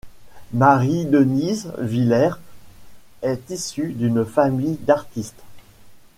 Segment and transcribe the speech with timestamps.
[0.53, 2.39] Marie-Denise Villers
[3.21, 5.43] est issue d’une famille d’artistes.